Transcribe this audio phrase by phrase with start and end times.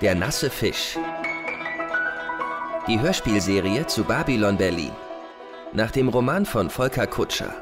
[0.00, 0.96] Der nasse Fisch.
[2.86, 4.92] Die Hörspielserie zu Babylon Berlin.
[5.72, 7.52] Nach dem Roman von Volker Kutscher.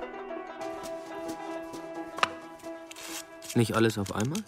[3.55, 4.45] Nicht alles auf einmal?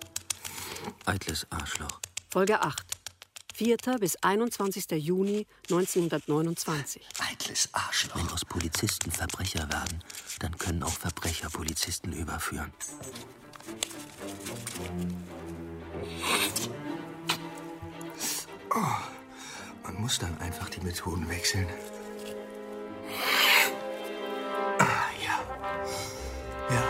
[1.07, 2.01] Eitles Arschloch.
[2.29, 2.85] Folge 8.
[3.55, 3.77] 4.
[3.98, 4.91] bis 21.
[4.91, 7.09] Juni 1929.
[7.30, 8.16] Eitles Arschloch.
[8.16, 10.05] Wenn aus Polizisten Verbrecher werden,
[10.41, 12.70] dann können auch Verbrecher Polizisten überführen.
[18.80, 21.66] Oh, man muss dann einfach die Methoden wechseln.
[24.78, 25.41] Ah, ja.
[26.70, 26.84] Ja.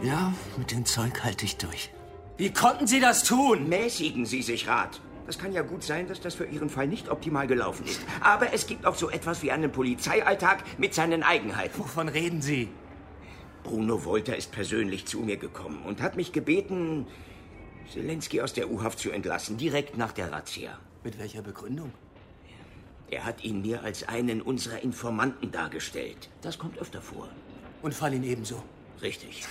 [0.00, 1.90] Ja, mit dem Zeug halte ich durch.
[2.38, 3.68] Wie konnten Sie das tun?
[3.68, 5.02] Mäßigen Sie sich, Rat.
[5.26, 8.00] Das kann ja gut sein, dass das für Ihren Fall nicht optimal gelaufen ist.
[8.22, 11.78] Aber es gibt auch so etwas wie einen Polizeialltag mit seinen Eigenheiten.
[11.78, 12.68] Wovon reden Sie?
[13.64, 17.06] Bruno Wolter ist persönlich zu mir gekommen und hat mich gebeten,
[17.92, 20.78] Zelensky aus der U-Haft zu entlassen, direkt nach der Razzia.
[21.04, 21.92] Mit welcher Begründung?
[23.10, 26.28] Er hat ihn mir als einen unserer Informanten dargestellt.
[26.42, 27.28] Das kommt öfter vor.
[27.80, 28.62] Und Fallin ebenso.
[29.00, 29.44] Richtig.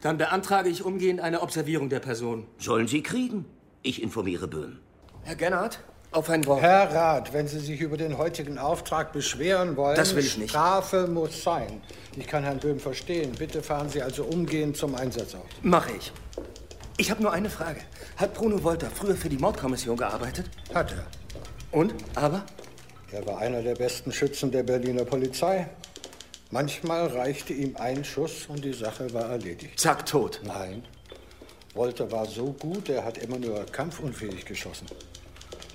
[0.00, 2.46] Dann beantrage ich umgehend eine Observierung der Person.
[2.58, 3.44] Sollen Sie kriegen?
[3.82, 4.80] Ich informiere Böhm.
[5.22, 5.78] Herr Gennard,
[6.10, 6.60] auf ein Wort.
[6.60, 10.50] Herr Rat, wenn Sie sich über den heutigen Auftrag beschweren wollen, Das will ich nicht.
[10.50, 11.80] Strafe muss sein.
[12.16, 13.32] Ich kann Herrn Böhm verstehen.
[13.38, 15.46] Bitte fahren Sie also umgehend zum Einsatzort.
[15.62, 16.12] Mache ich.
[17.02, 17.80] Ich habe nur eine Frage.
[18.16, 20.48] Hat Bruno Wolter früher für die Mordkommission gearbeitet?
[20.72, 21.04] Hat er.
[21.76, 21.92] Und?
[22.14, 22.46] Aber?
[23.10, 25.68] Er war einer der besten Schützen der Berliner Polizei.
[26.52, 29.80] Manchmal reichte ihm ein Schuss und die Sache war erledigt.
[29.80, 30.42] Zack, tot.
[30.44, 30.84] Nein.
[31.74, 34.86] Wolter war so gut, er hat immer nur kampfunfähig geschossen.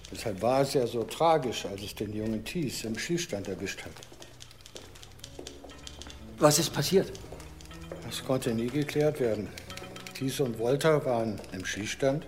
[0.10, 3.92] Deshalb war es ja so tragisch, als es den jungen Thies im Schießstand erwischt hat.
[6.40, 7.12] Was ist passiert?
[8.06, 9.50] Das konnte nie geklärt werden.
[10.18, 12.26] Thies und Wolter waren im Schießstand.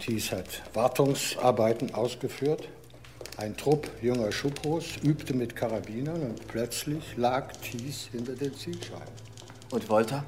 [0.00, 2.68] Thies hat Wartungsarbeiten ausgeführt.
[3.36, 9.14] Ein Trupp junger Schupros übte mit Karabinern und plötzlich lag Thies hinter den Zielscheiben.
[9.70, 10.24] Und Wolter?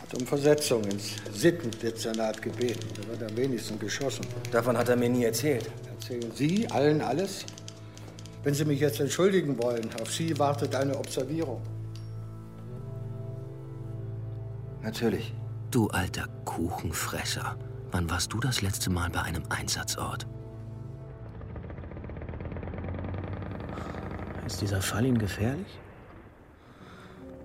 [0.00, 2.88] Hat um Versetzung ins Sittendezernat gebeten.
[2.96, 4.24] Da wird am wenigsten geschossen.
[4.52, 5.70] Davon hat er mir nie erzählt.
[5.90, 7.44] Erzählen Sie allen alles?
[8.42, 11.60] Wenn Sie mich jetzt entschuldigen wollen, auf Sie wartet eine Observierung.
[14.82, 15.34] Natürlich.
[15.74, 17.58] Du alter Kuchenfresser.
[17.90, 20.24] Wann warst du das letzte Mal bei einem Einsatzort?
[24.46, 25.80] Ist dieser Fall Ihnen gefährlich?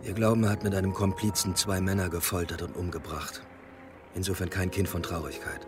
[0.03, 3.41] Wir glauben, er hat mit einem Komplizen zwei Männer gefoltert und umgebracht.
[4.13, 5.65] Insofern kein Kind von Traurigkeit.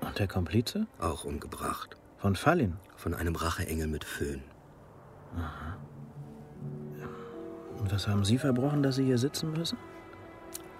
[0.00, 0.86] Und der Komplize?
[0.98, 1.94] Auch umgebracht.
[2.16, 2.78] Von Fallin?
[2.96, 4.42] Von einem Racheengel mit Föhn.
[7.78, 9.76] Und was haben Sie verbrochen, dass Sie hier sitzen müssen?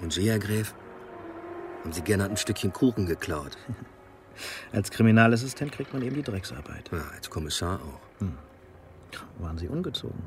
[0.03, 0.75] Und Sie, Herr Gräf?
[1.83, 3.57] Haben Sie gerne ein Stückchen Kuchen geklaut?
[4.73, 6.91] Als Kriminalassistent kriegt man eben die Drecksarbeit.
[6.91, 8.27] Ja, als Kommissar auch.
[9.43, 10.23] Waren Sie ungezogen?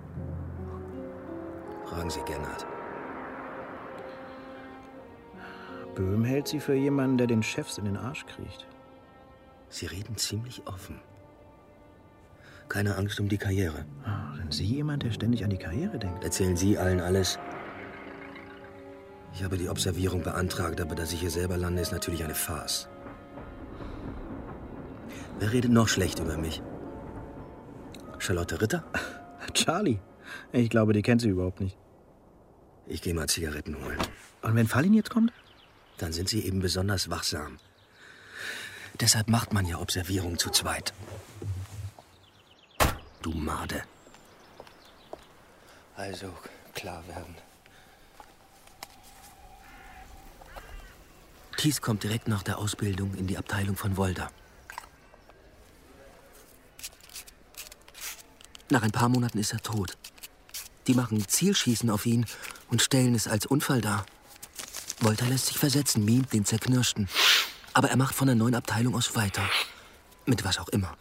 [1.89, 2.67] Fragen Sie Gernot.
[5.95, 8.67] Böhm hält Sie für jemanden, der den Chefs in den Arsch kriecht.
[9.69, 10.99] Sie reden ziemlich offen.
[12.69, 13.85] Keine Angst um die Karriere.
[14.03, 16.23] Ah, Sind Sie jemand, der ständig an die Karriere denkt?
[16.23, 17.39] Erzählen Sie allen alles.
[19.35, 22.87] Ich habe die Observierung beantragt, aber dass ich hier selber lande, ist natürlich eine Farce.
[25.39, 26.61] Wer redet noch schlecht über mich?
[28.17, 28.85] Charlotte Ritter?
[29.53, 29.99] Charlie.
[30.53, 31.77] Ich glaube, die kennt Sie überhaupt nicht.
[32.87, 33.97] Ich gehe mal Zigaretten holen.
[34.41, 35.33] Und wenn Fallin jetzt kommt?
[35.97, 37.57] Dann sind Sie eben besonders wachsam.
[39.01, 40.93] Deshalb macht man ja Observierung zu zweit.
[43.21, 43.83] Du Made.
[45.97, 46.31] Also
[46.73, 47.35] klar werden.
[51.65, 54.31] Thies kommt direkt nach der Ausbildung in die Abteilung von Wolder.
[58.69, 59.97] Nach ein paar Monaten ist er tot.
[60.85, 62.27] Die machen Zielschießen auf ihn
[62.69, 64.05] und stellen es als Unfall dar.
[64.99, 67.09] Wolter lässt sich versetzen, mimt den Zerknirschten.
[67.73, 69.49] Aber er macht von der neuen Abteilung aus weiter.
[70.27, 70.95] Mit was auch immer.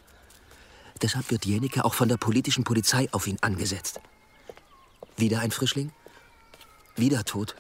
[1.03, 4.01] Deshalb wird Jenike auch von der politischen Polizei auf ihn angesetzt.
[5.19, 5.93] Wieder ein Frischling?
[6.97, 7.55] Wieder tot.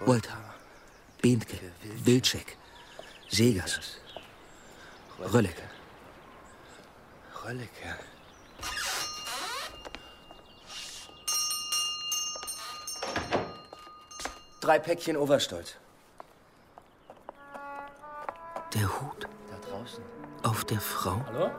[0.00, 0.36] Wolter,
[1.26, 1.58] Behnke,
[2.04, 2.56] Wilczek,
[3.28, 3.98] Segers,
[5.18, 5.64] Röllecke.
[7.44, 7.96] Röllecke.
[14.60, 15.74] Drei Päckchen Oberstolz.
[18.74, 20.02] Der Hut Da draußen.
[20.42, 21.50] auf der Frau, Hallo?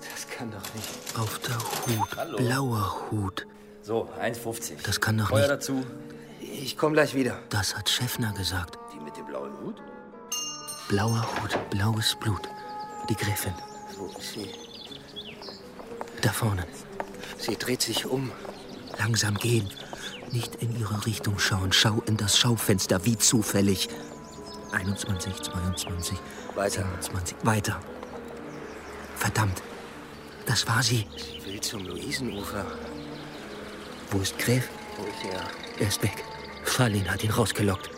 [0.00, 1.18] Das kann doch nicht.
[1.18, 2.36] auf der Hut, Hallo.
[2.38, 3.46] blauer Hut.
[3.82, 4.82] So, 1,50.
[4.84, 5.50] Das kann doch Feuer nicht.
[5.50, 5.84] dazu.
[6.40, 7.38] Ich komme gleich wieder.
[7.50, 8.78] Das hat Schäffner gesagt.
[8.94, 9.76] Die mit dem blauen Hut?
[10.88, 12.48] Blauer Hut, blaues Blut.
[13.08, 13.54] Die Gräfin.
[13.96, 14.50] Wo ist sie?
[16.22, 16.66] Da vorne.
[17.38, 18.30] Sie dreht sich um.
[18.98, 19.68] Langsam gehen.
[20.32, 21.72] Nicht in ihre Richtung schauen.
[21.72, 23.88] Schau in das Schaufenster, wie zufällig.
[24.72, 26.18] 21, 22,
[26.54, 26.82] Weiter.
[27.00, 27.36] 27.
[27.44, 27.80] Weiter.
[29.16, 29.62] Verdammt.
[30.46, 31.06] Das war sie.
[31.16, 32.64] Sie will zum Luisenufer.
[34.10, 34.68] Wo ist Gräf?
[34.98, 35.40] Wo ist er?
[35.80, 36.24] Er ist weg.
[36.64, 37.88] Fallin hat ihn rausgelockt.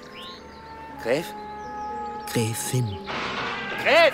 [1.02, 1.26] Gräf?
[2.31, 2.99] Gräfin.
[3.82, 4.12] Gräf!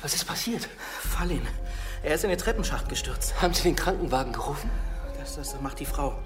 [0.00, 0.68] Was ist passiert?
[1.00, 1.46] Fallin.
[2.02, 3.40] Er ist in den Treppenschacht gestürzt.
[3.40, 4.70] Haben Sie den Krankenwagen gerufen?
[5.18, 6.18] Das, das macht die Frau.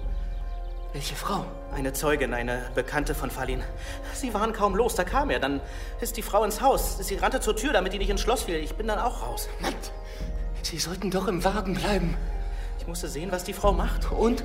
[0.91, 1.45] Welche Frau?
[1.71, 3.63] Eine Zeugin, eine Bekannte von Fallin.
[4.13, 5.39] Sie waren kaum los, da kam er.
[5.39, 5.61] Dann
[6.01, 6.97] ist die Frau ins Haus.
[6.97, 8.55] Sie rannte zur Tür, damit die nicht ins Schloss fiel.
[8.55, 9.47] Ich bin dann auch raus.
[9.59, 9.75] Mann,
[10.63, 12.17] Sie sollten doch im Wagen bleiben.
[12.79, 14.11] Ich musste sehen, was die Frau macht.
[14.11, 14.43] Und?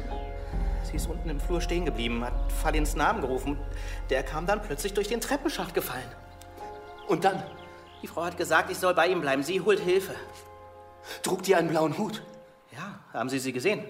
[0.82, 3.58] Sie ist unten im Flur stehen geblieben, hat Fallins Namen gerufen.
[4.11, 6.08] Der kam dann plötzlich durch den Treppenschacht gefallen.
[7.08, 7.43] Und dann?
[8.02, 9.43] Die Frau hat gesagt, ich soll bei ihm bleiben.
[9.43, 10.14] Sie holt Hilfe.
[11.23, 12.23] Trug die einen blauen Hut?
[12.73, 13.82] Ja, haben Sie sie gesehen?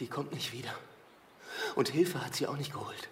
[0.00, 0.70] Die kommt nicht wieder.
[1.78, 3.08] Und Hilfe hat sie auch nicht geholt.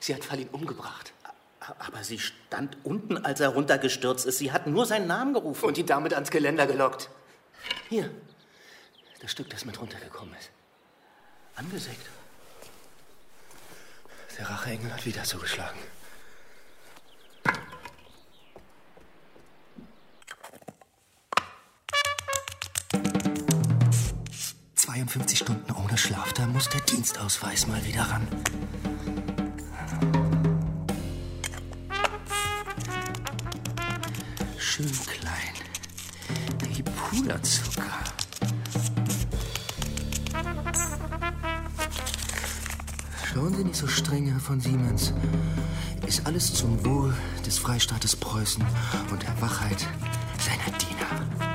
[0.00, 1.12] Sie hat Fallin umgebracht.
[1.60, 4.38] Aber sie stand unten, als er runtergestürzt ist.
[4.38, 5.66] Sie hat nur seinen Namen gerufen.
[5.66, 7.10] Und ihn damit ans Geländer gelockt.
[7.90, 8.10] Hier,
[9.20, 10.48] das Stück, das mit runtergekommen ist.
[11.54, 12.00] Angesägt.
[14.38, 15.80] Der Racheengel hat wieder zugeschlagen.
[24.90, 28.26] ...52 Stunden ohne Schlaf, da muss der Dienstausweis mal wieder ran.
[34.58, 35.54] Schön klein.
[36.68, 37.84] Wie Puderzucker.
[43.32, 45.12] Schauen Sie nicht so streng, Herr von Siemens.
[46.04, 47.14] Ist alles zum Wohl
[47.46, 48.64] des Freistaates Preußen
[49.12, 49.86] und der Wachheit
[50.40, 51.49] seiner Diener.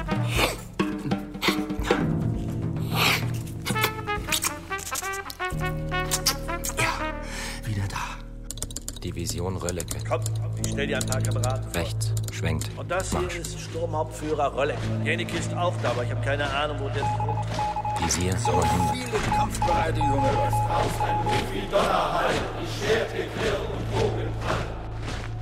[9.35, 9.97] Division Röllecke.
[10.07, 10.21] Komm,
[10.63, 11.81] ich stell dir ein paar Kameraden vor.
[11.81, 12.69] Rechts, schwenkt.
[12.77, 13.35] Und das hier Marsch.
[13.35, 14.79] ist Sturmhauptführer Röllecke.
[15.03, 18.05] Janik ist auch da, aber ich habe keine Ahnung, wo der sich rumtreibt.
[18.05, 18.69] Visier 900.
[18.93, 20.29] Viele kampfbereite junge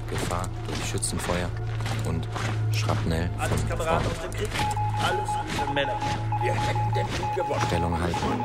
[0.09, 1.49] Gefahr durch Schützenfeuer
[2.07, 2.27] und
[2.71, 4.49] Schrapnell Alles von Kameraden aus dem Krieg.
[5.03, 5.95] Alles gute Männer.
[6.41, 7.61] Wir hätten den Krieg gewonnen.
[7.67, 8.43] Stellung halten.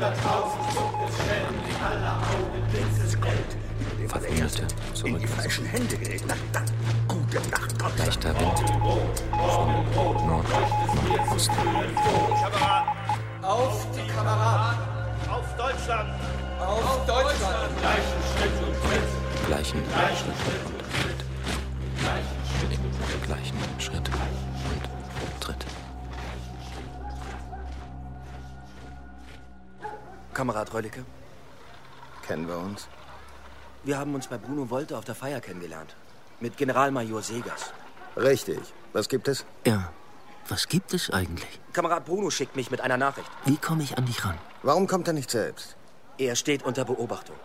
[4.09, 5.29] Verwundete In die zurück.
[5.29, 6.23] falschen Hände gerät.
[6.27, 6.65] Na dann,
[7.07, 7.97] gute Nacht, Gott.
[7.99, 8.59] Leichter Wind
[9.31, 11.53] von Nord nach Osten.
[13.43, 14.79] Auf die Kameraden!
[15.31, 16.11] Auf Deutschland!
[16.61, 17.71] Auf Deutschland!
[17.83, 19.01] Gleichen Schritt und Tritt.
[23.15, 25.67] Im gleichen Schritt und Tritt.
[30.35, 31.05] Kamerad Röllicke,
[32.27, 32.89] Kennen wir uns?
[33.85, 35.97] Wir haben uns bei Bruno Wolter auf der Feier kennengelernt.
[36.41, 37.73] Mit Generalmajor Segers.
[38.17, 38.61] Richtig.
[38.93, 39.45] Was gibt es?
[39.67, 39.93] Ja.
[40.49, 41.61] Was gibt es eigentlich?
[41.73, 43.31] Kamerad Bruno schickt mich mit einer Nachricht.
[43.45, 44.39] Wie komme ich an dich ran?
[44.63, 45.77] Warum kommt er nicht selbst?
[46.17, 47.37] Er steht unter Beobachtung.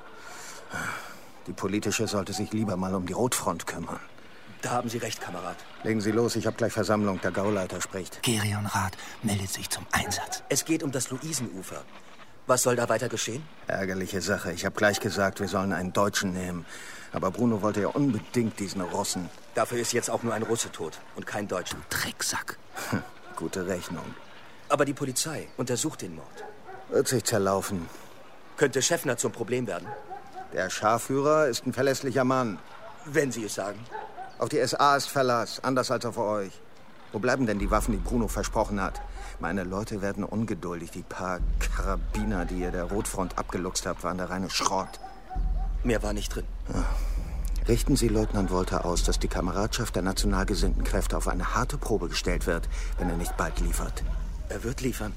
[1.48, 4.00] Die politische sollte sich lieber mal um die Rotfront kümmern.
[4.62, 5.57] Da haben Sie recht, Kamerad.
[5.84, 7.19] Legen Sie los, ich habe gleich Versammlung.
[7.19, 8.24] Der Gauleiter spricht.
[8.24, 10.41] Gerion Rath meldet sich zum Einsatz.
[10.48, 11.84] Es geht um das Luisenufer.
[12.45, 13.43] Was soll da weiter geschehen?
[13.67, 14.51] Ärgerliche Sache.
[14.51, 16.65] Ich habe gleich gesagt, wir sollen einen Deutschen nehmen.
[17.13, 19.29] Aber Bruno wollte ja unbedingt diesen Russen.
[19.55, 21.77] Dafür ist jetzt auch nur ein Russe tot und kein Deutscher.
[21.89, 22.57] Drecksack.
[23.35, 24.03] Gute Rechnung.
[24.67, 26.43] Aber die Polizei untersucht den Mord.
[26.89, 27.88] Wird sich zerlaufen.
[28.57, 29.88] Könnte Schäffner zum Problem werden?
[30.53, 32.59] Der Scharführer ist ein verlässlicher Mann.
[33.05, 33.79] Wenn Sie es sagen.
[34.38, 36.51] Auf die SA ist Verlass, anders als auf euch.
[37.12, 39.01] Wo bleiben denn die Waffen, die Bruno versprochen hat?
[39.43, 40.91] Meine Leute werden ungeduldig.
[40.91, 45.01] Die paar Karabiner, die ihr der Rotfront abgeluchst habt, waren der reine Schrott.
[45.83, 46.45] Mehr war nicht drin.
[47.67, 51.77] Richten Sie Leutnant Wolter aus, dass die Kameradschaft der national gesinnten Kräfte auf eine harte
[51.77, 54.05] Probe gestellt wird, wenn er nicht bald liefert.
[54.47, 55.12] Er wird liefern.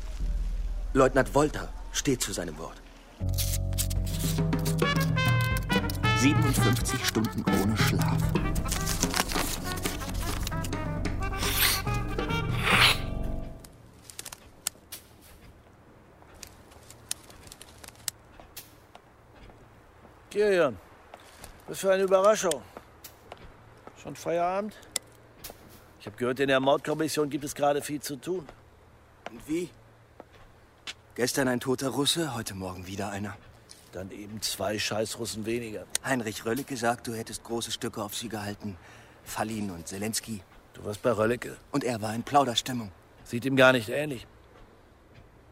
[0.92, 2.82] Leutnant Wolter steht zu seinem Wort.
[6.18, 8.18] 57 Stunden ohne Schlaf.
[20.36, 20.76] Kirian,
[21.66, 22.60] was für eine Überraschung.
[24.02, 24.74] Schon Feierabend?
[25.98, 28.46] Ich habe gehört, in der Mordkommission gibt es gerade viel zu tun.
[29.30, 29.70] Und wie?
[31.14, 33.34] Gestern ein toter Russe, heute Morgen wieder einer.
[33.92, 35.86] Dann eben zwei Scheißrussen weniger.
[36.04, 38.76] Heinrich Röllecke sagt, du hättest große Stücke auf sie gehalten.
[39.24, 40.42] Fallin und Zelensky.
[40.74, 41.56] Du warst bei Röllecke.
[41.72, 42.92] Und er war in Plauderstimmung.
[43.24, 44.26] Sieht ihm gar nicht ähnlich.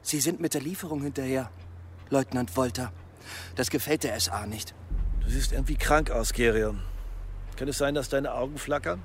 [0.03, 1.51] Sie sind mit der Lieferung hinterher,
[2.11, 2.93] Leutnant Wolter.
[3.55, 4.75] Das gefällt der SA nicht.
[5.25, 6.81] Du siehst irgendwie krank aus, Gerion.
[7.57, 9.03] Kann es sein, dass deine Augen flackern?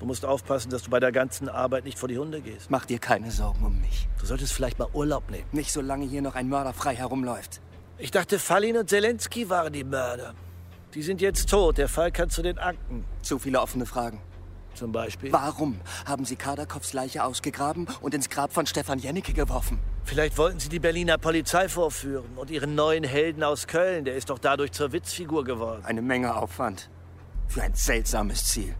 [0.00, 2.70] Du musst aufpassen, dass du bei der ganzen Arbeit nicht vor die Hunde gehst.
[2.70, 4.08] Mach dir keine Sorgen um mich.
[4.18, 5.46] Du solltest vielleicht mal Urlaub nehmen.
[5.52, 7.60] Nicht solange hier noch ein Mörder frei herumläuft.
[7.98, 10.34] Ich dachte, Fallin und Zelensky waren die Mörder.
[10.94, 11.76] Die sind jetzt tot.
[11.76, 13.04] Der Fall kann zu den Akten.
[13.20, 14.22] Zu viele offene Fragen.
[14.74, 15.32] Zum Beispiel?
[15.32, 19.78] Warum haben Sie Kardakows Leiche ausgegraben und ins Grab von Stefan Jennecke geworfen?
[20.04, 24.04] Vielleicht wollten Sie die Berliner Polizei vorführen und Ihren neuen Helden aus Köln.
[24.04, 25.84] Der ist doch dadurch zur Witzfigur geworden.
[25.84, 26.88] Eine Menge Aufwand.
[27.48, 28.74] Für ein seltsames Ziel.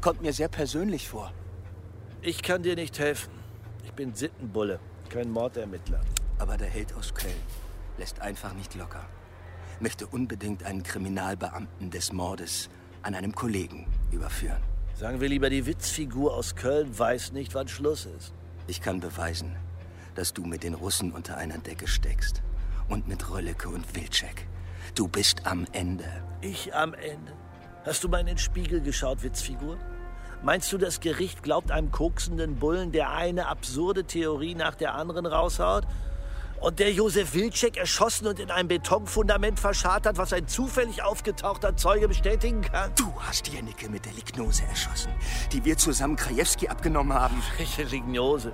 [0.00, 1.32] Kommt mir sehr persönlich vor.
[2.22, 3.30] Ich kann dir nicht helfen.
[3.84, 6.00] Ich bin Sittenbulle, kein Mordermittler.
[6.38, 7.34] Aber der Held aus Köln
[7.98, 9.04] lässt einfach nicht locker.
[9.78, 12.68] Möchte unbedingt einen Kriminalbeamten des Mordes
[13.02, 14.69] an einem Kollegen überführen.
[15.00, 18.34] Sagen wir lieber, die Witzfigur aus Köln weiß nicht, wann Schluss ist.
[18.66, 19.56] Ich kann beweisen,
[20.14, 22.42] dass du mit den Russen unter einer Decke steckst.
[22.86, 24.46] Und mit Röllecke und Wilczek.
[24.94, 26.04] Du bist am Ende.
[26.42, 27.32] Ich am Ende?
[27.86, 29.78] Hast du mal in den Spiegel geschaut, Witzfigur?
[30.42, 35.24] Meinst du, das Gericht glaubt einem koksenden Bullen, der eine absurde Theorie nach der anderen
[35.24, 35.86] raushaut?
[36.60, 41.74] Und der Josef Wilczek erschossen und in einem Betonfundament verscharrt hat, was ein zufällig aufgetauchter
[41.74, 42.92] Zeuge bestätigen kann?
[42.96, 45.10] Du hast Jennecke mit der Lignose erschossen,
[45.52, 47.42] die wir zusammen Krajewski abgenommen haben.
[47.56, 48.52] Welche Lignose?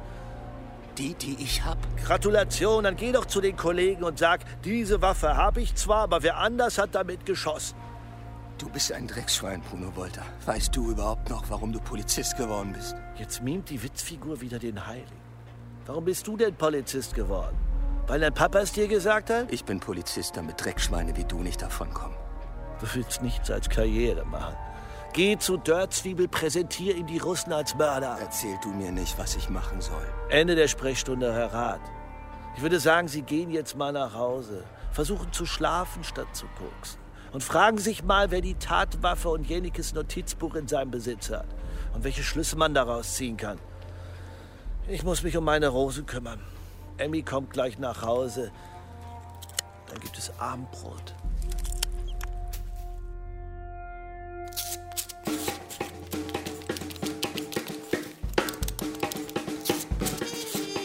[0.97, 1.79] Die, die ich hab.
[2.05, 6.23] Gratulation, dann geh doch zu den Kollegen und sag, diese Waffe habe ich zwar, aber
[6.23, 7.77] wer anders hat damit geschossen.
[8.57, 10.23] Du bist ein Drecksschwein, Bruno Wolter.
[10.47, 12.95] Weißt du überhaupt noch, warum du Polizist geworden bist?
[13.19, 15.27] Jetzt mimt die Witzfigur wieder den Heiligen.
[15.87, 17.57] Warum bist du denn Polizist geworden?
[18.07, 19.51] Weil dein Papa es dir gesagt hat?
[19.51, 22.17] Ich bin Polizist, damit Dreckschweine wie du nicht davonkommen.
[22.81, 24.55] Du willst nichts als Karriere machen.
[25.13, 28.17] Geh zu Dörrzwiebel, präsentier ihm die Russen als Mörder.
[28.21, 30.07] Erzähl du mir nicht, was ich machen soll.
[30.29, 31.81] Ende der Sprechstunde, Herr Rat.
[32.55, 34.63] Ich würde sagen, Sie gehen jetzt mal nach Hause.
[34.93, 37.01] Versuchen zu schlafen, statt zu koksen.
[37.33, 41.47] Und fragen sich mal, wer die Tatwaffe und Jennekes Notizbuch in seinem Besitz hat.
[41.93, 43.59] Und welche Schlüsse man daraus ziehen kann.
[44.87, 46.41] Ich muss mich um meine Rose kümmern.
[46.99, 48.51] Emmy kommt gleich nach Hause.
[49.89, 51.15] Dann gibt es Abendbrot.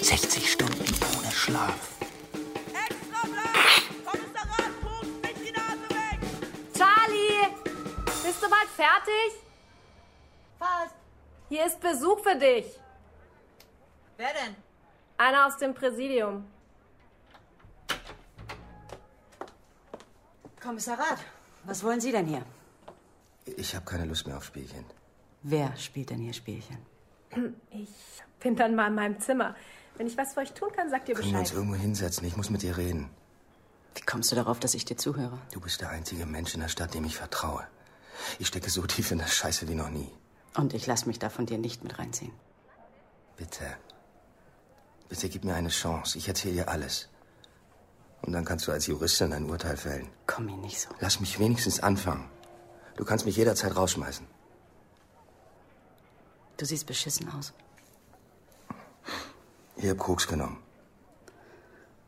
[0.02, 1.90] »60 Stunden ohne Schlaf.
[6.78, 7.48] Charlie!
[8.06, 9.32] Bist du bald fertig?
[10.60, 10.96] Fast.
[11.48, 12.66] Hier ist Besuch für dich.
[14.18, 14.71] Wer denn?
[15.22, 16.44] Einer aus dem Präsidium.
[20.60, 21.20] Kommissarrat,
[21.64, 22.44] was wollen Sie denn hier?
[23.46, 24.84] Ich habe keine Lust mehr auf Spielchen.
[25.44, 26.80] Wer spielt denn hier Spielchen?
[27.70, 27.90] Ich
[28.40, 29.56] bin dann mal in meinem Zimmer.
[29.96, 31.58] Wenn ich was für euch tun kann, sagt ihr Können wir uns Bescheid.
[31.60, 32.26] irgendwo hinsetzen?
[32.26, 33.12] Ich muss mit dir reden.
[33.94, 35.38] Wie kommst du darauf, dass ich dir zuhöre?
[35.54, 37.68] Du bist der einzige Mensch in der Stadt, dem ich vertraue.
[38.40, 40.12] Ich stecke so tief in der Scheiße wie noch nie.
[40.56, 42.34] Und ich lasse mich da von dir nicht mit reinziehen.
[43.38, 43.78] Bitte.
[45.12, 46.18] Bitte gib mir eine Chance.
[46.18, 47.10] Ich erzähle dir alles.
[48.22, 50.08] Und dann kannst du als Juristin ein Urteil fällen.
[50.26, 50.88] Komm mir nicht so.
[51.02, 52.30] Lass mich wenigstens anfangen.
[52.96, 54.26] Du kannst mich jederzeit rausschmeißen.
[56.56, 57.52] Du siehst beschissen aus.
[59.76, 60.64] Ich hab Koks genommen.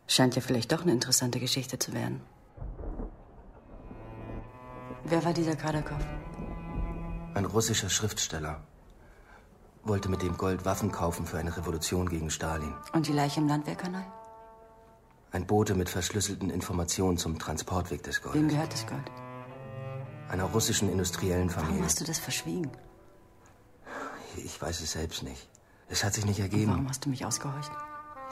[0.07, 2.21] Scheint ja vielleicht doch eine interessante Geschichte zu werden.
[5.03, 6.01] Wer war dieser Kardakov?
[7.33, 8.63] Ein russischer Schriftsteller.
[9.85, 12.73] Wollte mit dem Gold Waffen kaufen für eine Revolution gegen Stalin.
[12.93, 14.05] Und die Leiche im Landwehrkanal?
[15.31, 18.39] Ein Bote mit verschlüsselten Informationen zum Transportweg des Goldes.
[18.41, 19.11] Wem gehört das Gold?
[20.29, 21.85] Einer russischen industriellen Warum Familie.
[21.85, 22.71] hast du das verschwiegen?
[24.37, 25.49] Ich weiß es selbst nicht.
[25.89, 26.71] Es hat sich nicht Und ergeben.
[26.71, 27.71] warum hast du mich ausgehorcht?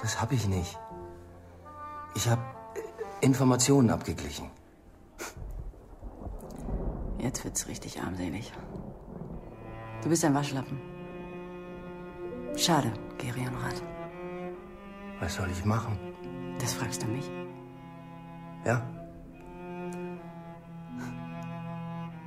[0.01, 0.77] Das habe ich nicht.
[2.15, 2.41] Ich habe
[3.19, 4.49] Informationen abgeglichen.
[7.19, 8.51] Jetzt wird's richtig armselig.
[10.01, 10.79] Du bist ein Waschlappen.
[12.61, 13.81] Schade, Gerion Rat.
[15.19, 15.97] Was soll ich machen?
[16.59, 17.25] Das fragst du mich.
[18.63, 18.87] Ja?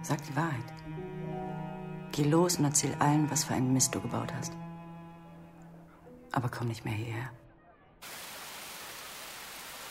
[0.03, 0.71] Sag die Wahrheit.
[2.11, 4.53] Geh los und erzähl allen, was für einen Mist du gebaut hast.
[6.33, 7.31] Aber komm nicht mehr hierher.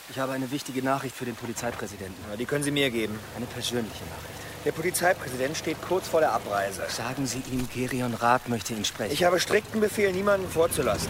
[0.10, 2.38] Ich habe eine wichtige Nachricht für den Polizeipräsidenten.
[2.38, 3.18] Die können Sie mir geben.
[3.38, 4.53] Eine persönliche Nachricht.
[4.66, 6.84] Der Polizeipräsident steht kurz vor der Abreise.
[6.88, 9.12] Sagen Sie ihm, Gerion Rath möchte ihn sprechen.
[9.12, 11.10] Ich habe strikten Befehl, niemanden vorzulassen.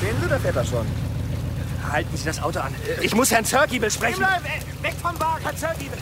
[0.00, 0.86] Sehen Sie, da fährt er schon.
[1.90, 2.74] Halten Sie das Auto an.
[3.02, 4.14] Ich muss Herrn Zörgiebel sprechen.
[4.14, 4.46] Stehen bleiben!
[4.46, 5.44] Äh, Weg vom Wagen!
[5.44, 5.98] Herr Zörgiebel!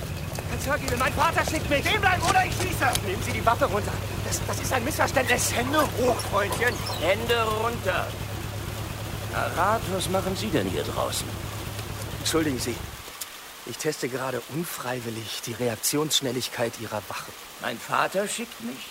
[0.50, 1.85] Herr Zörgiebel, mein Vater schickt mich!
[1.87, 2.87] Stehen bleiben oder ich schieße!
[3.06, 3.92] Nehmen Sie die Waffe runter.
[4.26, 5.52] Das, das ist ein Missverständnis.
[5.54, 6.75] Hände hoch, Freundchen!
[7.00, 8.06] Hände runter!
[9.35, 11.26] Herr Rath, was machen Sie denn hier draußen?
[12.21, 12.75] Entschuldigen Sie.
[13.66, 17.33] Ich teste gerade unfreiwillig die Reaktionsschnelligkeit Ihrer Wache.
[17.61, 18.88] Mein Vater schickt mich?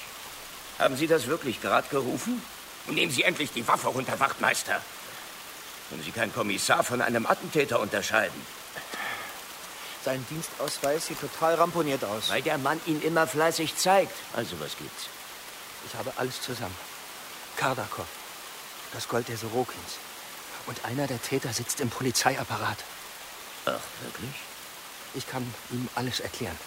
[0.80, 2.42] Haben Sie das wirklich gerade gerufen?
[2.88, 4.82] Nehmen Sie endlich die Waffe runter, Wachtmeister.
[5.90, 8.42] Können Sie keinen Kommissar von einem Attentäter unterscheiden?
[10.04, 12.30] Sein Dienstausweis sieht total ramponiert aus.
[12.30, 14.16] Weil der Mann ihn immer fleißig zeigt.
[14.34, 15.08] Also, was gibt's?
[15.86, 16.76] Ich habe alles zusammen.
[17.58, 18.08] Kardakov,
[18.94, 20.00] das Gold der Sorokins.
[20.66, 22.78] Und einer der Täter sitzt im Polizeiapparat.
[23.66, 24.34] Ach, wirklich?
[25.14, 26.58] Ich kann ihm alles erklären.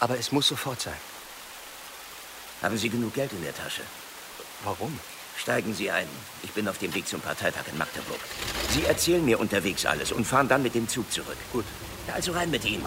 [0.00, 0.96] Aber es muss sofort sein.
[2.62, 3.82] Haben Sie genug Geld in der Tasche?
[4.64, 4.98] Warum?
[5.36, 6.06] Steigen Sie ein.
[6.42, 8.20] Ich bin auf dem Weg zum Parteitag in Magdeburg.
[8.70, 11.36] Sie erzählen mir unterwegs alles und fahren dann mit dem Zug zurück.
[11.52, 11.64] Gut.
[12.14, 12.84] Also rein mit Ihnen.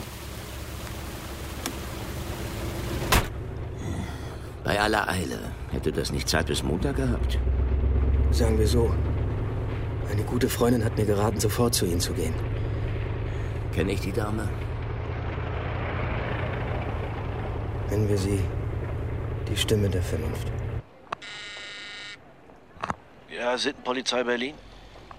[4.63, 5.51] Bei aller Eile.
[5.71, 7.37] Hätte das nicht Zeit bis Montag gehabt?
[8.31, 8.93] Sagen wir so.
[10.09, 12.33] Eine gute Freundin hat mir geraten, sofort zu Ihnen zu gehen.
[13.73, 14.49] Kenne ich die Dame?
[17.89, 18.43] Nennen wir sie
[19.47, 20.47] die Stimme der Vernunft.
[23.29, 24.55] Ja, Sittenpolizei Berlin?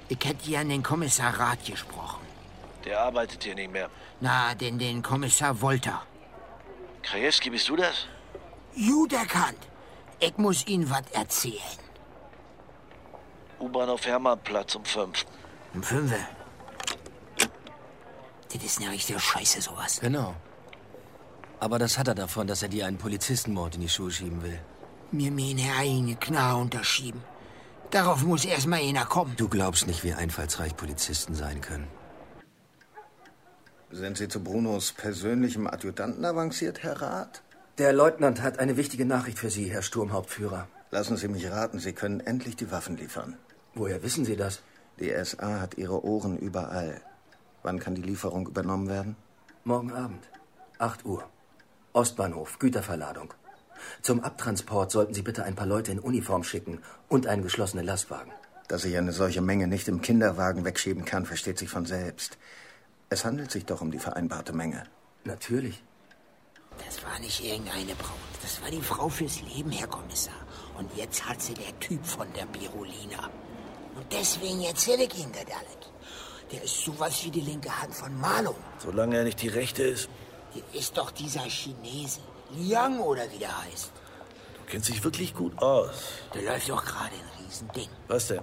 [0.09, 2.27] Ich hätte ja an den Kommissar Rath gesprochen.
[2.85, 3.89] Der arbeitet hier nicht mehr.
[4.21, 6.03] Na, den, den Kommissar Wolter.
[7.03, 8.07] Krajewski, bist du das?
[8.75, 9.59] Gut erkannt.
[10.21, 11.79] Ich muss Ihnen was erzählen.
[13.61, 15.25] U-Bahnhof Hermannplatz um fünf.
[15.75, 16.13] Um fünf.
[18.53, 20.01] Das ist eine richtige Scheiße, sowas.
[20.01, 20.35] Genau.
[21.61, 24.61] Aber das hat er davon, dass er dir einen Polizistenmord in die Schuhe schieben will.
[25.11, 27.23] Mir meine eigene Knarre unterschieben.
[27.91, 29.35] Darauf muss erst mal einer kommen.
[29.37, 31.89] Du glaubst nicht, wie einfallsreich Polizisten sein können.
[33.91, 37.43] Sind Sie zu Brunos persönlichem Adjutanten avanciert, Herr Rath?
[37.79, 40.69] Der Leutnant hat eine wichtige Nachricht für Sie, Herr Sturmhauptführer.
[40.91, 43.39] Lassen Sie mich raten, Sie können endlich die Waffen liefern.
[43.75, 44.63] Woher wissen Sie das?
[45.01, 47.01] Die SA hat ihre Ohren überall.
[47.63, 49.17] Wann kann die Lieferung übernommen werden?
[49.65, 50.29] Morgen Abend,
[50.79, 51.25] 8 Uhr.
[51.93, 53.33] Ostbahnhof, Güterverladung.
[54.03, 58.33] Zum Abtransport sollten Sie bitte ein paar Leute in Uniform schicken und einen geschlossenen Lastwagen.
[58.69, 62.37] Dass ich eine solche Menge nicht im Kinderwagen wegschieben kann, versteht sich von selbst.
[63.09, 64.85] Es handelt sich doch um die vereinbarte Menge.
[65.25, 65.83] Natürlich.
[66.87, 68.35] Das war nicht irgendeine Braut.
[68.43, 70.35] Das war die Frau fürs Leben, Herr Kommissar.
[70.79, 73.31] Und jetzt hat sie der Typ von der Birolina.
[73.97, 75.91] Und deswegen erzähle ich Ihnen das alles.
[76.53, 78.55] Der ist sowas wie die linke Hand von Mano.
[78.79, 80.09] Solange er nicht die rechte ist.
[80.55, 82.21] Der ist doch dieser Chinese.
[82.53, 83.91] Liang oder wie der heißt.
[84.55, 85.91] Du kennst dich wirklich gut aus.
[86.35, 87.89] Der läuft doch gerade ein Riesending.
[88.09, 88.43] Was denn?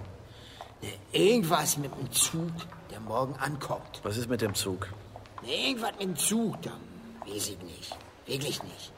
[0.82, 2.52] Ne, Irgendwas mit dem Zug,
[2.90, 4.00] der morgen ankommt.
[4.02, 4.88] Was ist mit dem Zug?
[5.42, 6.72] Ne, Irgendwas mit dem Zug, da
[7.26, 7.96] weiß ich nicht.
[8.26, 8.92] Wirklich nicht.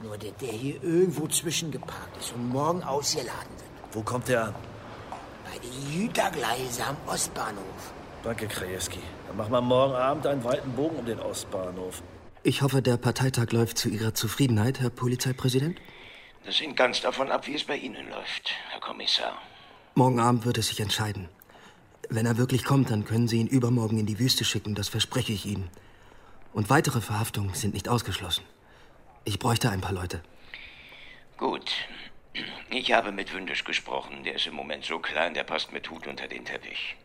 [0.00, 3.94] Nur der, der hier irgendwo zwischengeparkt ist und morgen ausgeladen wird.
[3.94, 4.54] Wo kommt der an?
[5.44, 7.92] Bei den Jütergleise am Ostbahnhof.
[8.24, 9.00] Danke, Krajewski.
[9.28, 12.02] Dann machen wir morgen Abend einen weiten Bogen um den Ostbahnhof.
[12.44, 15.80] Ich hoffe, der Parteitag läuft zu Ihrer Zufriedenheit, Herr Polizeipräsident.
[16.44, 19.40] Das hängt ganz davon ab, wie es bei Ihnen läuft, Herr Kommissar.
[19.94, 21.28] Morgen Abend wird es sich entscheiden.
[22.08, 25.32] Wenn er wirklich kommt, dann können Sie ihn übermorgen in die Wüste schicken, das verspreche
[25.32, 25.70] ich Ihnen.
[26.52, 28.42] Und weitere Verhaftungen sind nicht ausgeschlossen.
[29.24, 30.20] Ich bräuchte ein paar Leute.
[31.36, 31.70] Gut.
[32.70, 34.24] Ich habe mit Wündisch gesprochen.
[34.24, 36.96] Der ist im Moment so klein, der passt mit Hut unter den Teppich.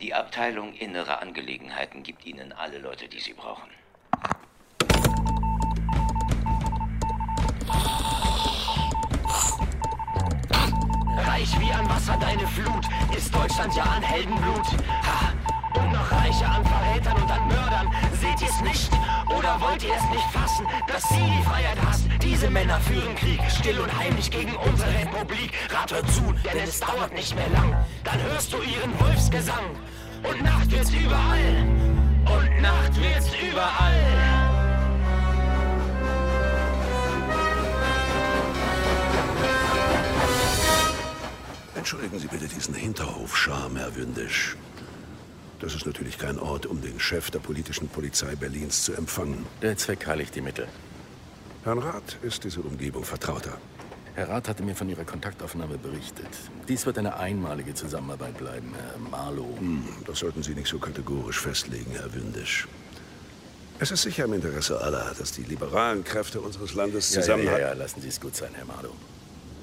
[0.00, 3.68] Die Abteilung Innere Angelegenheiten gibt Ihnen alle Leute, die Sie brauchen.
[11.36, 14.66] Reich wie an Wasser deine Flut, ist Deutschland ja an Heldenblut.
[15.04, 15.34] Ha.
[15.78, 17.90] Und noch reicher an Verrätern und an Mördern.
[18.18, 18.90] Seht ihr's nicht?
[19.28, 22.06] Oder wollt ihr es nicht fassen, dass sie die Freiheit hasst?
[22.22, 25.52] Diese Männer führen Krieg, still und heimlich gegen unsere Republik.
[25.68, 27.84] Rat hör zu, denn es dauert nicht mehr lang.
[28.02, 29.76] Dann hörst du ihren Wolfsgesang.
[30.22, 31.66] Und Nacht wird's überall.
[32.24, 34.45] Und Nacht wird's überall.
[41.86, 44.56] Entschuldigen Sie bitte diesen Hinterhofscham, Herr Wündisch.
[45.60, 49.46] Das ist natürlich kein Ort, um den Chef der politischen Polizei Berlins zu empfangen.
[49.62, 50.66] Der Zweck heiligt die Mittel.
[51.62, 53.56] Herrn Rath ist diese Umgebung vertrauter.
[54.16, 56.26] Herr Rath hatte mir von Ihrer Kontaktaufnahme berichtet.
[56.66, 59.56] Dies wird eine einmalige Zusammenarbeit bleiben, Herr Marlow.
[59.56, 62.66] Hm, das sollten Sie nicht so kategorisch festlegen, Herr Wündisch.
[63.78, 67.60] Es ist sicher im Interesse aller, dass die liberalen Kräfte unseres Landes Ja, zusammenhalten.
[67.60, 68.90] ja, ja, lassen Sie es gut sein, Herr Marlow.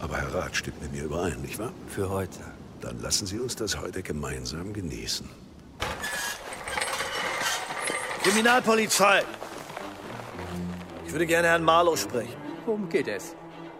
[0.03, 1.71] Aber Herr Rat stimmt mit mir überein, nicht wahr?
[1.87, 2.39] Für heute.
[2.81, 5.29] Dann lassen Sie uns das heute gemeinsam genießen.
[8.21, 9.23] Kriminalpolizei.
[11.05, 12.35] Ich würde gerne Herrn Marlow sprechen.
[12.65, 13.33] Worum geht es?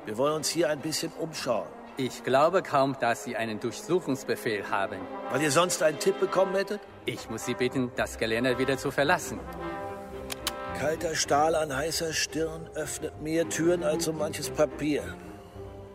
[0.05, 1.67] Wir wollen uns hier ein bisschen umschauen.
[1.97, 4.99] Ich glaube kaum, dass Sie einen Durchsuchungsbefehl haben.
[5.29, 6.79] Weil ihr sonst einen Tipp bekommen hättet?
[7.05, 9.41] Ich muss Sie bitten, das Gelände wieder zu verlassen.
[10.79, 15.03] Kalter Stahl an heißer Stirn öffnet mehr Türen als so manches Papier.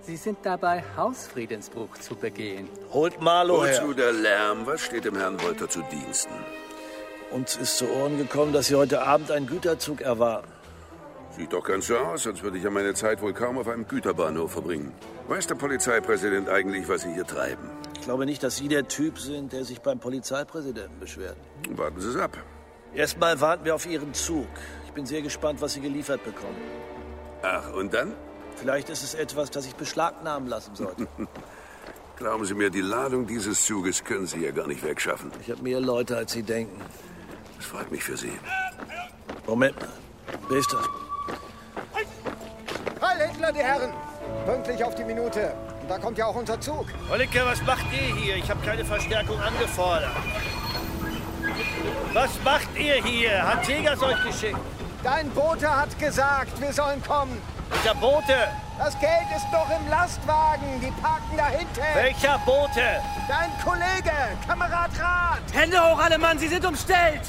[0.08, 2.66] Sie sind dabei, Hausfriedensbruch zu begehen.
[2.94, 3.82] Holt Marlow her.
[3.82, 4.64] Wozu der Lärm?
[4.64, 6.32] Was steht dem Herrn Wolter zu Diensten?
[7.30, 10.48] Uns ist zu Ohren gekommen, dass Sie heute Abend einen Güterzug erwarten.
[11.36, 13.86] Sieht doch ganz so aus, als würde ich ja meine Zeit wohl kaum auf einem
[13.86, 14.94] Güterbahnhof verbringen.
[15.26, 17.68] Weiß der Polizeipräsident eigentlich, was Sie hier treiben?
[17.96, 21.36] Ich glaube nicht, dass Sie der Typ sind, der sich beim Polizeipräsidenten beschwert.
[21.72, 22.34] Warten Sie es ab.
[22.94, 24.48] Erstmal warten wir auf Ihren Zug.
[24.86, 26.56] Ich bin sehr gespannt, was Sie geliefert bekommen.
[27.42, 28.14] Ach, und dann?
[28.60, 31.06] Vielleicht ist es etwas, das ich beschlagnahmen lassen sollte.
[32.16, 35.30] Glauben Sie mir, die Ladung dieses Zuges können Sie ja gar nicht wegschaffen.
[35.40, 36.80] Ich habe mehr Leute, als Sie denken.
[37.56, 38.32] Das freut mich für Sie.
[39.46, 39.88] Moment mal.
[40.48, 40.84] Wer ist das?
[43.00, 43.92] Heil Hitler, die Herren!
[44.44, 45.54] Pünktlich auf die Minute.
[45.80, 46.86] Und da kommt ja auch unser Zug.
[47.08, 48.36] Holicke, was macht ihr hier?
[48.36, 50.10] Ich habe keine Verstärkung angefordert.
[52.12, 53.46] Was macht ihr hier?
[53.46, 54.58] Hat Tegas euch geschickt?
[55.04, 57.40] Dein Bote hat gesagt, wir sollen kommen.
[57.70, 58.48] Welcher Bote?
[58.78, 60.80] Das Geld ist noch im Lastwagen.
[60.80, 61.80] Die parken da hinten.
[61.94, 63.02] Welcher Bote?
[63.28, 65.42] Dein Kollege, Kamerad Rath.
[65.52, 67.22] Hände hoch, alle Mann, Sie sind umstellt!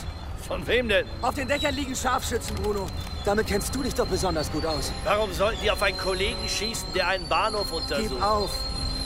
[0.47, 1.05] Von wem denn?
[1.21, 2.87] Auf den Dächern liegen Scharfschützen, Bruno.
[3.25, 4.91] Damit kennst du dich doch besonders gut aus.
[5.03, 8.09] Warum sollten die auf einen Kollegen schießen, der einen Bahnhof untersucht?
[8.09, 8.49] Gib auf.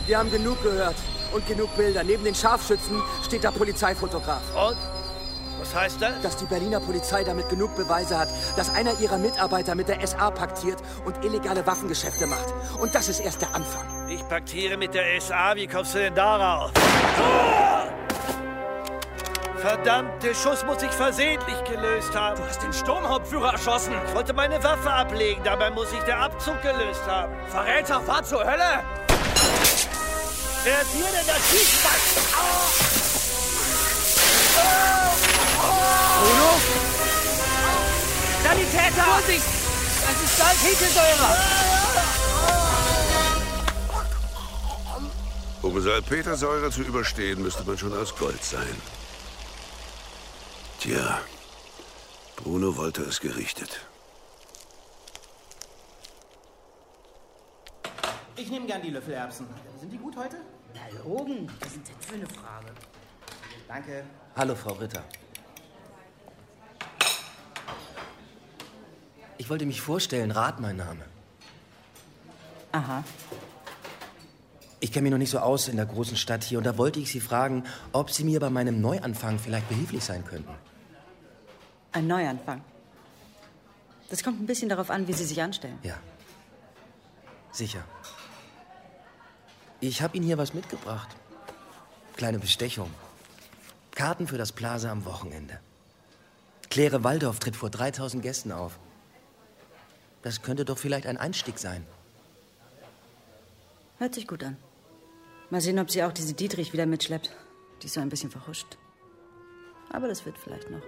[0.05, 0.95] Wir haben genug gehört.
[1.33, 2.03] Und genug Bilder.
[2.03, 4.41] Neben den Scharfschützen steht der Polizeifotograf.
[4.55, 4.77] Und?
[5.63, 6.21] Was heißt das?
[6.21, 10.29] Dass die Berliner Polizei damit genug Beweise hat, dass einer ihrer Mitarbeiter mit der SA
[10.29, 12.53] paktiert und illegale Waffengeschäfte macht.
[12.81, 14.09] Und das ist erst der Anfang.
[14.09, 15.55] Ich paktiere mit der SA.
[15.55, 16.69] Wie kommst du denn darauf?
[19.55, 22.35] Verdammt, der Schuss muss sich versehentlich gelöst haben.
[22.35, 23.93] Du hast den Sturmhauptführer erschossen.
[24.05, 27.33] Ich wollte meine Waffe ablegen, dabei muss sich der Abzug gelöst haben.
[27.47, 28.83] Verräter, fahr zur Hölle!
[30.65, 32.43] Wer hat hier denn das Schießbein?
[35.63, 36.49] Bruno?
[38.43, 39.03] Sanitäter!
[39.03, 39.45] Vorsicht!
[40.09, 41.37] Es ist Salpetersäure!
[45.61, 48.75] Um Salpetersäure zu überstehen, müsste man schon aus Gold sein.
[50.79, 51.21] Tja,
[52.35, 53.79] Bruno wollte es gerichtet.
[58.35, 59.47] Ich nehme gern die Löffelerbsen.
[59.79, 60.37] Sind die gut heute?
[60.73, 62.67] Na, Logen, was ist denn für eine Frage?
[63.67, 64.03] Danke.
[64.35, 65.03] Hallo, Frau Ritter.
[69.43, 71.03] Ich wollte mich vorstellen, Rat mein Name.
[72.71, 73.03] Aha.
[74.79, 77.01] Ich kenne mich noch nicht so aus in der großen Stadt hier und da wollte
[77.01, 80.53] ich Sie fragen, ob Sie mir bei meinem Neuanfang vielleicht behilflich sein könnten.
[81.91, 82.61] Ein Neuanfang.
[84.09, 85.77] Das kommt ein bisschen darauf an, wie Sie sich anstellen.
[85.83, 85.97] Ja.
[87.51, 87.83] Sicher.
[89.81, 91.09] Ich habe Ihnen hier was mitgebracht.
[92.15, 92.89] Kleine Bestechung.
[93.91, 95.59] Karten für das Plaza am Wochenende.
[96.69, 98.79] Claire Waldorf tritt vor 3000 Gästen auf.
[100.23, 101.85] Das könnte doch vielleicht ein Einstieg sein.
[103.99, 104.57] Hört sich gut an.
[105.49, 107.29] Mal sehen, ob sie auch diese Dietrich wieder mitschleppt.
[107.81, 108.77] Die ist so ein bisschen verhuscht.
[109.91, 110.81] Aber das wird vielleicht noch.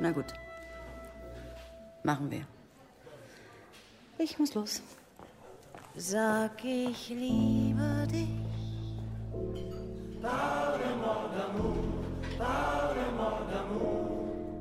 [0.00, 0.26] Na gut.
[2.02, 2.44] Machen wir.
[4.18, 4.82] Ich muss los.
[5.96, 8.28] Sag ich liebe dich.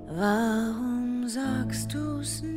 [0.08, 2.49] Warum sagst du's nicht?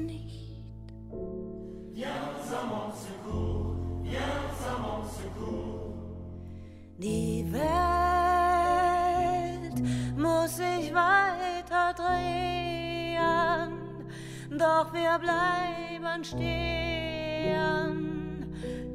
[14.58, 17.62] Doch wir bleiben stehen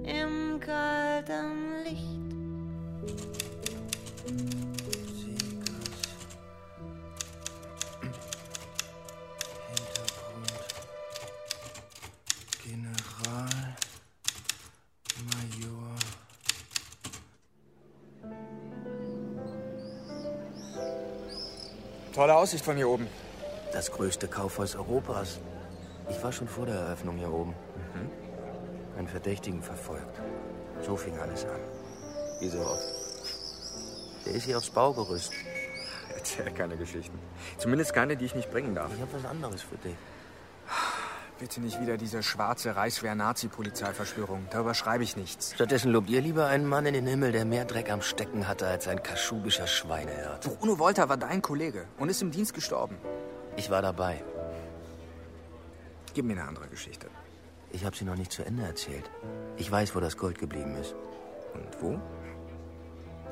[0.03, 2.17] im kalten Licht.
[12.63, 13.75] General
[15.25, 15.95] Major.
[22.13, 23.07] Tolle Aussicht von hier oben.
[23.73, 25.39] Das größte Kaufhaus Europas.
[26.09, 27.53] Ich war schon vor der Eröffnung hier oben.
[28.97, 30.19] Einen Verdächtigen verfolgt.
[30.81, 31.59] So fing alles an.
[32.39, 32.83] Wie so oft.
[34.25, 35.31] Der ist hier aufs Baugerüst.
[36.15, 37.17] Erzähl keine Geschichten.
[37.57, 38.91] Zumindest keine, die ich nicht bringen darf.
[38.93, 39.95] Ich habe was anderes für dich.
[41.39, 44.47] Bitte nicht wieder diese schwarze Reichswehr-Nazi-Polizeiverschwörung.
[44.49, 45.53] Darüber schreibe ich nichts.
[45.53, 48.65] Stattdessen lobt ihr lieber einen Mann in den Himmel, der mehr Dreck am Stecken hatte
[48.65, 50.57] als ein kaschubischer Schweinehirt.
[50.59, 52.97] Bruno Wolter war dein Kollege und ist im Dienst gestorben.
[53.57, 54.23] Ich war dabei.
[56.13, 57.07] Gib mir eine andere Geschichte.
[57.71, 59.09] Ich habe sie noch nicht zu Ende erzählt.
[59.57, 60.95] Ich weiß, wo das Gold geblieben ist.
[61.55, 61.99] Und wo?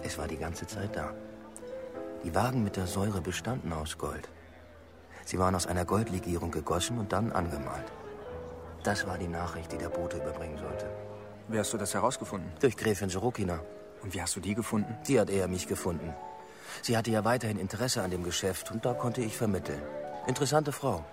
[0.04, 1.14] Es war die ganze Zeit da.
[2.24, 4.28] Die Wagen mit der Säure bestanden aus Gold.
[5.26, 7.92] Sie waren aus einer Goldlegierung gegossen und dann angemalt.
[8.84, 10.90] Das war die Nachricht, die der Bote überbringen sollte.
[11.48, 12.52] Wie hast du das herausgefunden?
[12.60, 13.60] Durch Gräfin Sorokina.
[14.02, 14.98] Und wie hast du die gefunden?
[15.04, 16.14] Sie hat eher mich gefunden.
[16.82, 19.82] Sie hatte ja weiterhin Interesse an dem Geschäft und da konnte ich vermitteln.
[20.28, 21.04] Interessante Frau.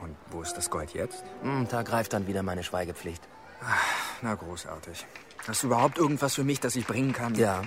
[0.00, 1.22] Und wo ist das Gold jetzt?
[1.42, 3.22] Hm, da greift dann wieder meine Schweigepflicht.
[3.62, 3.78] Ach,
[4.22, 5.06] na, großartig.
[5.46, 7.34] Hast du überhaupt irgendwas für mich, das ich bringen kann?
[7.34, 7.62] Ja.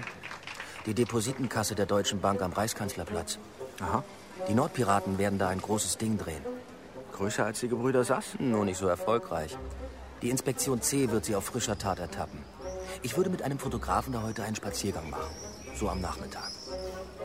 [0.86, 3.40] Die Depositenkasse der Deutschen Bank am Reichskanzlerplatz.
[3.82, 4.04] Aha.
[4.48, 6.44] Die Nordpiraten werden da ein großes Ding drehen.
[7.14, 8.36] Größer als die Gebrüder Sass?
[8.40, 9.58] Nur nicht so erfolgreich.
[10.22, 12.44] Die Inspektion C wird sie auf frischer Tat ertappen.
[13.02, 15.32] Ich würde mit einem Fotografen da heute einen Spaziergang machen.
[15.76, 16.52] So am Nachmittag.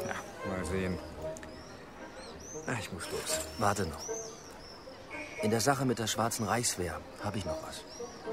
[0.06, 0.98] Ja, mal sehen.
[2.66, 3.40] Ach, ich muss los.
[3.58, 4.08] Warte noch.
[5.42, 7.82] In der Sache mit der Schwarzen Reichswehr habe ich noch was.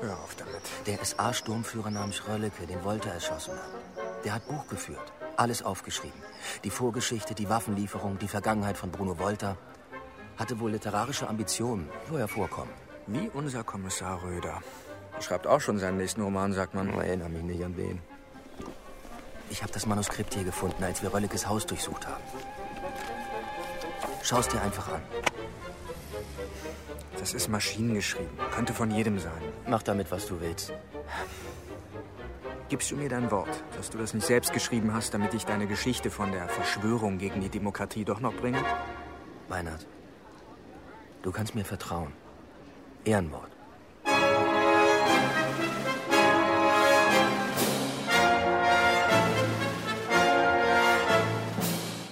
[0.02, 0.62] Hör auf damit.
[0.86, 4.24] Der SA-Sturmführer namens Rölleke, den Wolter erschossen hat.
[4.24, 5.12] Der hat Buch geführt.
[5.36, 6.22] Alles aufgeschrieben.
[6.64, 9.58] Die Vorgeschichte, die Waffenlieferung, die Vergangenheit von Bruno Wolter.
[10.38, 12.72] Hatte wohl literarische Ambitionen, wo er vorkommt.
[13.08, 14.62] Wie unser Kommissar Röder.
[15.16, 16.90] Er schreibt auch schon seinen nächsten Roman, sagt man.
[16.90, 18.02] Ich erinnere mich nicht an wen.
[19.50, 22.24] Ich habe das Manuskript hier gefunden, als wir Röllekes Haus durchsucht haben.
[24.30, 25.02] Schau's dir einfach an.
[27.18, 28.30] Das ist maschinengeschrieben.
[28.52, 29.42] Könnte von jedem sein.
[29.66, 30.72] Mach damit, was du willst.
[32.68, 35.66] Gibst du mir dein Wort, dass du das nicht selbst geschrieben hast, damit ich deine
[35.66, 38.64] Geschichte von der Verschwörung gegen die Demokratie doch noch bringe?
[39.48, 39.88] Meinhard,
[41.24, 42.14] du kannst mir vertrauen.
[43.06, 43.50] Ehrenwort.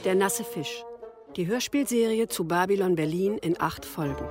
[0.03, 0.83] Der nasse Fisch.
[1.37, 4.27] Die Hörspielserie zu Babylon Berlin in acht Folgen.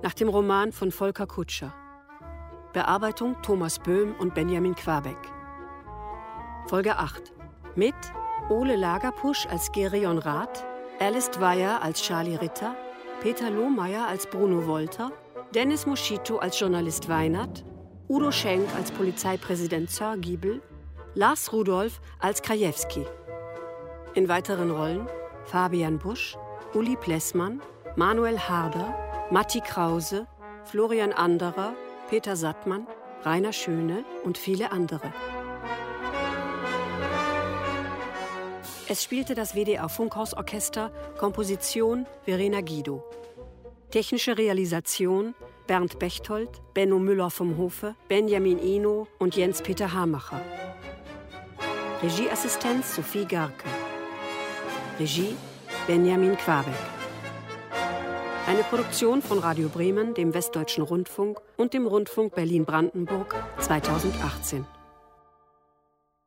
[0.00, 1.74] Nach dem Roman von Volker Kutscher.
[2.72, 5.18] Bearbeitung Thomas Böhm und Benjamin Quabeck.
[6.68, 7.34] Folge 8.
[7.74, 7.94] Mit
[8.48, 10.64] Ole Lagerpusch als Gerion Rath,
[10.98, 12.74] Alice Dwyer als Charlie Ritter,
[13.20, 15.12] Peter Lohmeier als Bruno Wolter,
[15.54, 17.62] Dennis Moschito als Journalist Weinert,
[18.08, 20.62] Udo Schenk als Polizeipräsident Zörgiebel,
[21.14, 23.04] Lars Rudolph als Krajewski.
[24.14, 25.06] In weiteren Rollen
[25.44, 26.36] Fabian Busch,
[26.74, 27.60] Uli Plessmann,
[27.96, 28.94] Manuel Harder,
[29.30, 30.26] Matti Krause,
[30.64, 31.74] Florian Anderer,
[32.08, 32.86] Peter Sattmann,
[33.24, 35.12] Rainer Schöne und viele andere.
[38.88, 43.04] Es spielte das WDR Funkhausorchester, Komposition Verena Guido.
[43.90, 45.34] Technische Realisation
[45.66, 50.40] Bernd Bechtold, Benno Müller vom Hofe, Benjamin Eno und Jens-Peter Hamacher.
[52.02, 53.81] Regieassistenz Sophie Garke.
[55.02, 55.34] Regie
[55.88, 56.76] Benjamin Quabeck.
[58.46, 64.64] Eine Produktion von Radio Bremen, dem Westdeutschen Rundfunk und dem Rundfunk Berlin-Brandenburg 2018.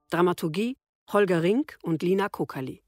[0.10, 0.76] Dramaturgie
[1.10, 2.85] Holger Rink und Lina Kokali.